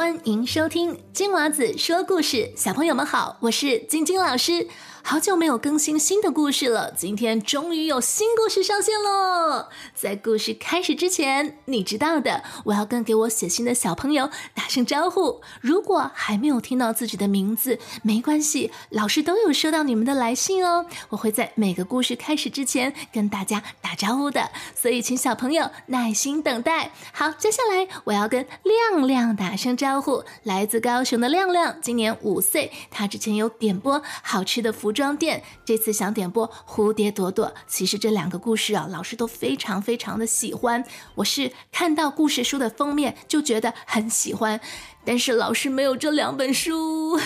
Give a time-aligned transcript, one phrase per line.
[0.00, 2.50] 欢迎收听金娃子说故事。
[2.56, 4.66] 小朋友们好，我是晶晶老师。
[5.02, 9.66] 好久没有更新新的故事了，今天终于有新故事上线喽！
[9.94, 15.40] 在故事开始之前，你知道的，我要跟给我写信的小朋友打声招呼。
[15.60, 20.86] 如果还没有听到自己的名字，没关系，老师都有收到你们的来信哦。
[21.08, 26.92] 我会在每个故事开始之前跟大家打招呼的，所以请小朋友耐心等待。
[27.12, 34.89] 好，接下来我要跟亮亮打声招呼，来自高雄的亮亮，今年五岁，他之前有点播好吃的福。
[34.90, 40.84] 服装店这次想点播蝴蝶朵朵，其实这两个故事啊，老师都非常非常的喜欢。
[41.14, 44.60] 我是看到故事书的封面就觉得很喜欢，
[45.04, 47.20] 但是老师没有这两本书。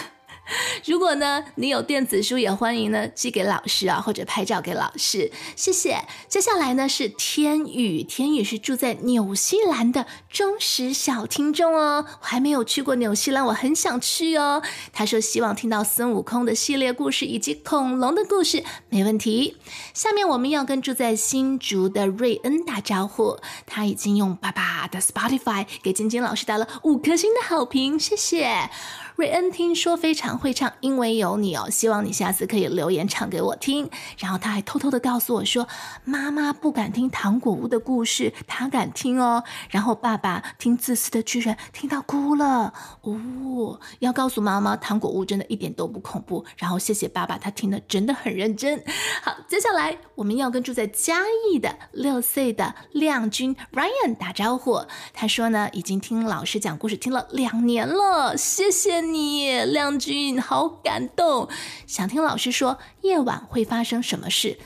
[0.85, 6.05] 如果呢，你有电子书也欢迎呢寄给老师啊，或者拍照给老师，谢谢。
[6.29, 14.63] 接下来呢是天宇，天宇是住在纽西兰的忠实小听众哦，我还没有去过纽西兰，我很想去哦。
[14.93, 19.57] 他说希望听到孙悟空的系列故事以及恐龙的故事，没问题。
[19.95, 28.69] 下面我们要跟住在新竹的瑞恩打招呼，他已经用爸爸的 Spotify 给晶晶老师打了五颗星的好评，谢谢。
[29.17, 33.89] 瑞恩听说非常会唱，因为有你哦，希望你下次可以留言唱给我听。
[34.19, 35.69] 然后他还偷偷的告诉我说，
[36.05, 39.45] 妈妈不敢听糖果屋的故事，他敢听哦。
[39.71, 46.45] 然后爸爸听自私的巨人听到哭了哦，要告诉妈妈糖果屋真的一点都不恐怖。
[46.57, 48.83] 然后谢谢爸爸，他听的真的很认真。
[49.23, 51.21] 好，接下来我们要跟住在嘉
[51.53, 54.81] 义的六岁的亮君 Ryan 打招呼。
[55.13, 59.04] 他说呢，已经听老师讲故事听了两年了，谢谢。
[59.05, 61.49] 你亮君好感动，
[61.87, 64.59] 想听老师说夜晚会发生什么事？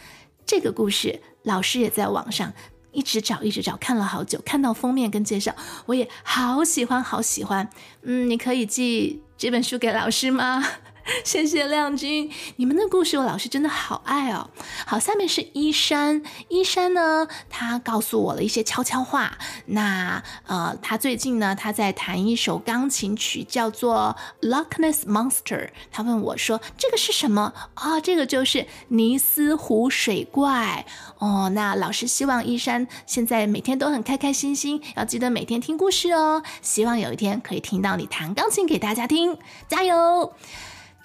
[0.47, 2.53] 这个故事老师也在网上
[2.93, 5.55] 一直找，一直找，看了好久，看到封面跟介绍，
[5.87, 7.69] 我也好喜欢，好喜欢。
[8.03, 10.65] 嗯，你可以寄这本书给老师吗？
[11.25, 14.51] 谢谢亮君，你们的故事我老师真的好爱哦。
[14.87, 19.39] 好，下面是依山，依山呢，他告诉我了一些悄悄话。
[19.67, 24.15] 那呃，他最近呢，他在弹一首钢琴曲，叫做
[24.49, 25.67] 《Loch Ness Monster》。
[25.91, 30.85] 他问我说：“这个是什么？”啊，这个就是尼斯湖水怪
[31.19, 31.51] 哦。
[31.55, 36.43] 那老师希望依山现在每天都很开开心心，要记得每天听故事哦。
[36.61, 40.33] 希望有一天可以听到你弹钢琴给大家听，加油！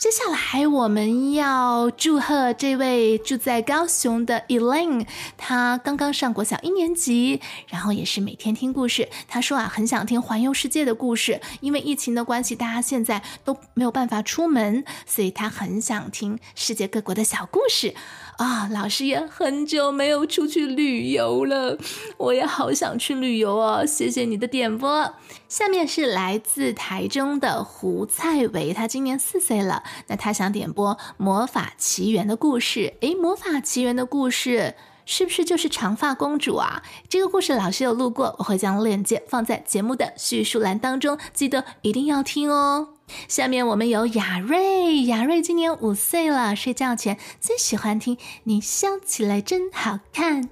[0.04, 9.08] 接下来我们要祝贺这位住在高雄的 Elaine，她刚刚上国小一年级，然后也是每天听故事。
[9.30, 17.96] 她说啊，很想听环游世界的故事，因为疫情的关系，大家现在都没有办法出门，所以她很想听世界各国的小故事。
[18.38, 21.78] 啊，老师也很久没有出去旅游了，
[22.18, 23.86] 我也好想去旅游哦。
[23.86, 25.14] 谢谢你的点播。
[25.48, 29.84] 下面是来自台中的胡蔡维，他今年四岁了。
[30.08, 32.96] 那他想点播《魔法奇缘》的故事。
[33.02, 36.82] 诶，《魔法奇缘》的故事是不是就是长发公主啊？
[37.08, 42.93] 这个故事老师有录过，我会将链接放在节目的叙述栏当中，记得一定要听哦。
[43.28, 50.44] 下面我们有雅瑞，雅瑞今年五岁了，睡觉前最喜欢听《你笑起来真好看》，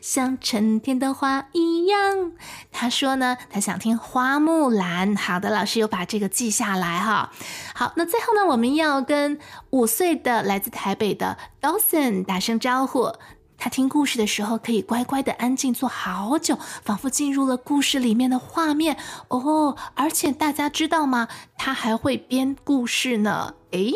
[0.00, 2.32] 像春天的花一样。
[2.70, 5.14] 他说呢，他想听《花木兰》。
[5.18, 7.32] 好的，老师有把这个记下来哈。
[7.74, 9.38] 好，那最后呢，我们要跟
[9.70, 13.12] 五岁的来自台北的 Dawson 打声招呼。
[13.56, 18.96] 他听故事的时候可以乖乖的安静坐好久，仿佛进入了故事里面的画面
[19.28, 19.76] 哦。
[19.94, 21.28] 而且大家知道吗？
[21.56, 23.54] 他还会编故事呢。
[23.70, 23.92] 诶。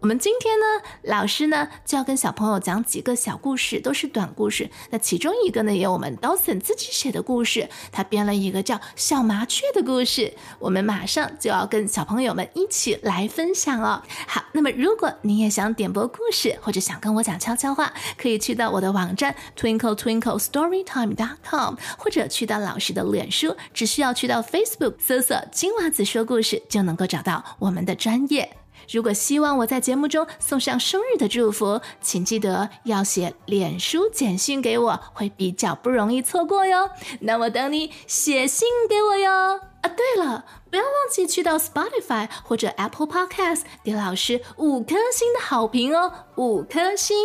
[0.00, 0.64] 我们今天呢，
[1.02, 4.70] 老师呢就要跟小朋友讲几个小故事，都是短故事。
[4.90, 10.32] 那其中一个呢，也有我们 Dawson 自己写的故事，他编了一个叫《小麻雀》的故事。
[10.60, 14.00] 我们马上就要跟小朋友们一起来分享哦。
[14.28, 28.58] 好，那么如果你也想点播故事，或者想跟我讲悄悄话，可以去到我的网站 Twinkle Twinkle Storytime dot com，或者去到老师的脸书，只需要去到 Facebook 搜索“金娃子说故事”，就能够找到我们的专业。
[28.90, 36.90] 如果希望我在节目中送上生日的祝福，请记得要写脸书简讯给我，会比较不容易错过哟。
[37.20, 39.60] 那我等你写信给我哟。
[39.82, 47.16] 啊，对了，不要忘记去到 Spotify 或者 Apple Podcast 给老师五颗星的好评哦，五颗星。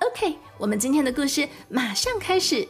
[0.00, 2.68] OK，我们今天的故事马上开始。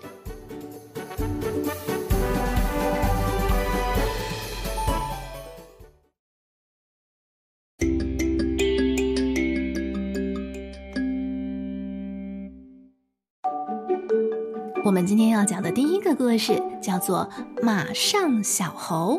[14.84, 17.26] 我们今天要讲的第一个故事叫做
[17.62, 19.18] 《马上小猴》。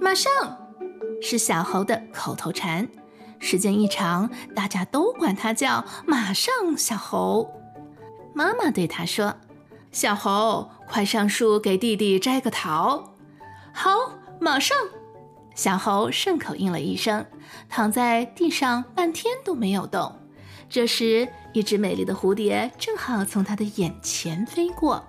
[0.00, 0.32] 马上，
[1.20, 2.88] 是小猴的口头禅，
[3.38, 7.46] 时间一长，大家都管它叫“马上小猴”。
[8.32, 9.36] 妈妈对他说
[9.92, 13.12] ：“小猴，快上树给弟弟摘个桃。”
[13.74, 13.90] 好，
[14.40, 14.74] 马上。
[15.54, 17.26] 小猴顺口应了一声，
[17.68, 20.19] 躺在地上半天都没有动。
[20.70, 25.04] 这时，一只美丽的蝴蝶正好从他的眼前飞过，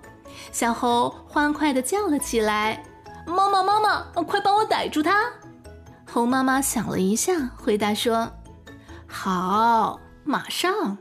[0.50, 2.82] 小猴欢快地叫了起来
[3.24, 5.30] ：“妈妈，妈妈，快帮我逮住它！”
[6.04, 8.28] 猴妈妈想了一下，回答说
[9.06, 10.98] ：“好，马上。”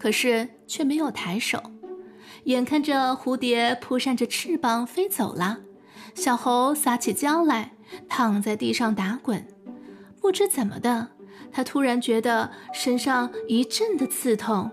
[0.00, 1.62] 可是却没有抬手。
[2.44, 5.58] 眼看着蝴蝶扑扇着翅膀飞走了，
[6.14, 7.72] 小猴撒起娇来。
[8.08, 9.44] 躺在地上打滚，
[10.20, 11.08] 不知怎么的，
[11.52, 14.70] 他突然觉得身上一阵的刺痛，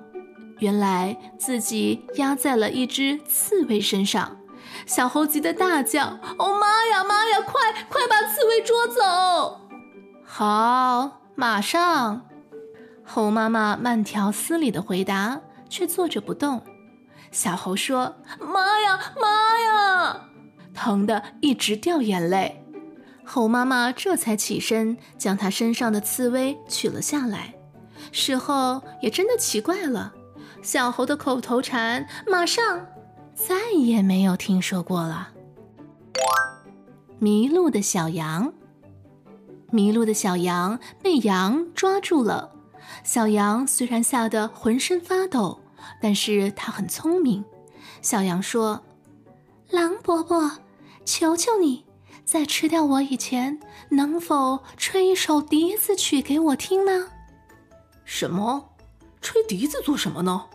[0.60, 4.38] 原来自己压在了一只刺猬身上。
[4.86, 9.62] 小猴急得大叫：“哦妈呀妈呀，快快把刺猬捉走！”
[10.24, 12.28] 好，马上。
[13.04, 16.62] 猴妈妈慢条斯理的回答，却坐着不动。
[17.32, 20.22] 小猴说：“妈呀妈呀！”
[20.76, 22.64] 疼得一直掉眼泪。
[23.28, 27.54] 猴妈妈这才起身，将它身上的刺猬取了下来。
[28.12, 30.14] 事后也真的奇怪了，
[30.62, 32.88] 小猴的口头禅马上
[33.36, 35.30] 再也没有听说过了。
[37.20, 38.54] 迷路的小羊，
[39.72, 42.52] 迷路的小羊被羊抓住了。
[43.04, 45.60] 小羊虽然吓得浑身发抖，
[46.02, 47.44] 但是它很聪明。
[48.02, 48.84] 小羊说
[49.70, 50.60] ：“狼伯伯，
[51.04, 51.84] 求求你。”
[52.28, 53.58] 在吃掉我以前，
[53.88, 57.08] 能否吹一首笛子曲给我听呢？
[58.04, 58.72] 什么？
[59.22, 60.48] 吹笛子做什么呢？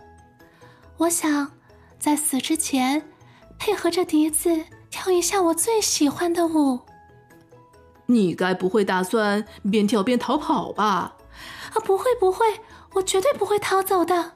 [0.98, 1.50] 我想
[1.98, 3.08] 在死之前，
[3.58, 6.78] 配合着笛子跳一下我最喜欢的舞。
[8.04, 11.16] 你该不会打算边跳边逃跑吧？
[11.72, 12.44] 啊，不会不会，
[12.92, 14.32] 我绝对不会逃走的。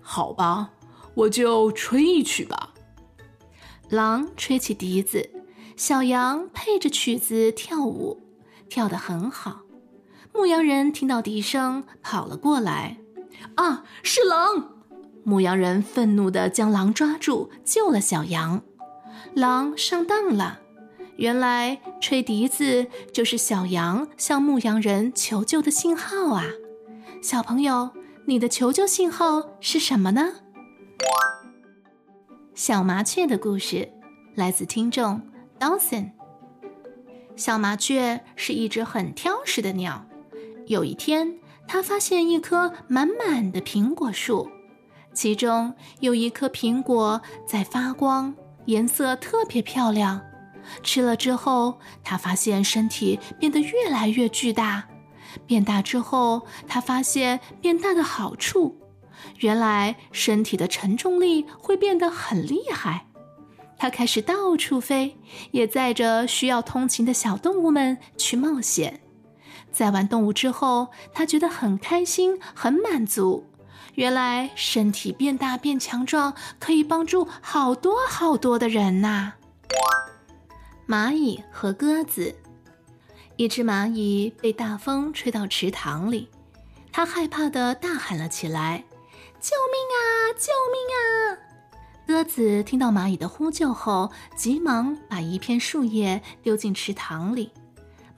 [0.00, 0.70] 好吧，
[1.14, 2.72] 我就吹一曲吧。
[3.88, 5.28] 狼吹起笛子。
[5.78, 8.20] 小羊配着曲子跳舞，
[8.68, 9.60] 跳得很好。
[10.34, 12.98] 牧羊人听到笛声，跑了过来。
[13.54, 14.72] 啊，是狼！
[15.22, 18.60] 牧羊人愤怒地将狼抓住，救了小羊。
[19.34, 20.58] 狼上当了，
[21.14, 26.44] 原来吹笛子就是小羊向牧羊人求救的信号啊！
[27.22, 27.90] 小朋友，
[28.26, 30.32] 你的求救信号是什么呢？
[32.56, 33.88] 小麻雀的故事
[34.34, 35.22] 来自听众。
[35.58, 36.12] Dawson，
[37.34, 40.06] 小麻雀是一只很挑食的鸟。
[40.66, 44.48] 有一天，它发现一棵满满的苹果树，
[45.12, 48.34] 其中有一颗苹果在发光，
[48.66, 50.20] 颜色特别漂亮。
[50.82, 54.86] 吃了之后，它发现身体变得越来越巨大。
[55.46, 58.78] 变大之后，它发现变大的好处，
[59.38, 63.07] 原来身体的承重力会变得很厉害。
[63.78, 65.16] 它开始到处飞，
[65.52, 69.00] 也载着需要通勤的小动物们去冒险。
[69.70, 73.46] 载完动物之后，它觉得很开心、很满足。
[73.94, 79.34] 原来身体变大变强壮，可以帮助好多好多的人呐！
[80.88, 82.34] 蚂蚁和鸽子，
[83.36, 86.28] 一只蚂蚁被大风吹到池塘里，
[86.92, 88.84] 它害怕的大喊了起来
[89.38, 90.00] ：“救命啊！
[90.38, 91.38] 救命啊！”
[92.18, 97.52] 鸽子听到蚂蚁的呼救后，急忙把一片树叶丢进池塘里。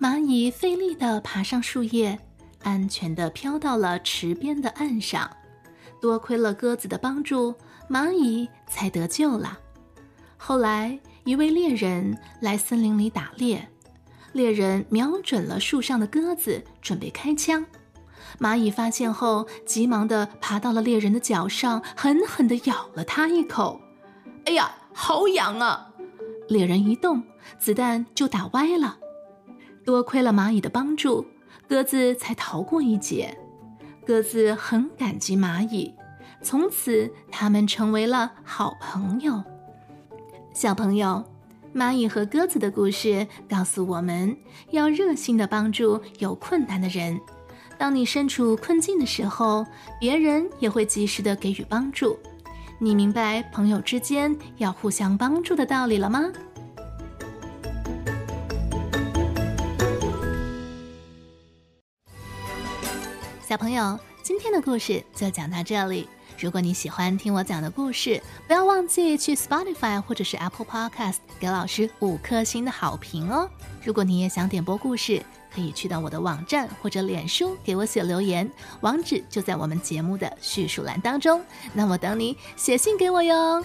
[0.00, 2.19] 蚂蚁费力地爬上树叶，
[2.62, 5.30] 安全地飘到了池边的岸上。
[6.00, 7.54] 多亏了鸽子的帮助，
[7.90, 9.59] 蚂蚁才得救了。
[10.38, 13.69] 后来，一位猎人来森林里打猎，
[14.33, 17.66] 猎人瞄准了树上的鸽子，准备开枪。
[18.38, 23.78] 蚂蚁发现后，急忙地爬到了猎人的脚上，狠狠地咬了他一口。
[24.47, 25.93] 哎呀，好痒啊！
[26.49, 27.23] 猎人一动，
[27.59, 28.99] 子弹就打歪了。
[29.85, 31.27] 多亏了蚂蚁的帮助，
[31.69, 33.37] 鸽子才逃过一劫。
[34.07, 35.95] 鸽子很感激蚂蚁，
[36.43, 39.43] 从此他们成为了好朋友。
[40.53, 41.25] 小朋友，
[41.73, 44.37] 蚂蚁和鸽子的故事告诉我们
[44.71, 47.21] 要热心的帮助有困难的人。
[47.79, 49.65] 当你身处困境的时候，
[50.01, 52.19] 别人也会及时的给予帮助。
[52.83, 56.33] 你明白朋友之间要互相帮助的道理了吗？
[63.47, 66.09] 小朋友，今天的故事就讲到这里。
[66.39, 73.47] 如果你喜欢听我讲的故事，不要忘记去 Spotify 或者是 Apple Podcast 给老师五颗星的好评哦。
[73.85, 75.23] 如果你也想点播故事，
[75.61, 78.50] 可以去到我的网站或者脸书给我写留言，
[78.81, 81.43] 网址就在我们节目的叙述栏当中。
[81.75, 83.62] 那我等你写信给我哟。